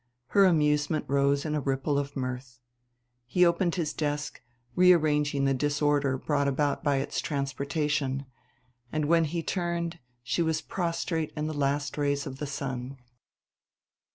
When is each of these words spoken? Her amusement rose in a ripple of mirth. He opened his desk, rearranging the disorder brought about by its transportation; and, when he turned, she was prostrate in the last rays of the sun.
Her 0.29 0.45
amusement 0.45 1.05
rose 1.07 1.45
in 1.45 1.53
a 1.53 1.61
ripple 1.61 1.99
of 1.99 2.15
mirth. 2.15 2.59
He 3.27 3.45
opened 3.45 3.75
his 3.75 3.93
desk, 3.93 4.41
rearranging 4.75 5.45
the 5.45 5.53
disorder 5.53 6.17
brought 6.17 6.47
about 6.47 6.83
by 6.83 6.95
its 6.95 7.21
transportation; 7.21 8.25
and, 8.91 9.05
when 9.05 9.25
he 9.25 9.43
turned, 9.43 9.99
she 10.23 10.41
was 10.41 10.59
prostrate 10.59 11.31
in 11.37 11.45
the 11.45 11.53
last 11.53 11.99
rays 11.99 12.25
of 12.25 12.39
the 12.39 12.47
sun. 12.47 12.97